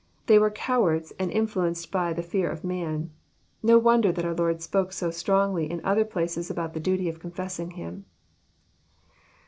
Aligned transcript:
They 0.25 0.39
were 0.39 0.49
cowards, 0.49 1.13
and 1.19 1.29
influenced 1.29 1.91
by 1.91 2.11
the 2.11 2.23
fear 2.23 2.49
of 2.49 2.63
man. 2.63 3.11
No 3.61 3.77
wonder 3.77 4.11
that 4.11 4.25
our 4.25 4.33
Lord 4.33 4.59
spoke 4.59 4.91
so 4.93 5.11
strongly 5.11 5.69
in 5.69 5.79
other 5.85 6.05
places 6.05 6.49
about 6.49 6.73
the 6.73 6.79
duty 6.79 7.07
of 7.07 7.19
confessing 7.19 7.69
Him. 7.77 8.05